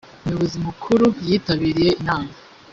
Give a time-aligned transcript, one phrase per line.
[0.21, 2.31] umuyobozi mukuru yitabiriye inama.